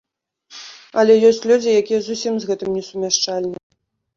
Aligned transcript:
Але 1.01 1.17
ёсць 1.29 1.43
людзі, 1.51 1.75
якія 1.83 1.99
зусім 2.07 2.33
з 2.41 2.53
гэтым 2.53 2.69
не 2.79 2.83
сумяшчальныя. 2.89 3.63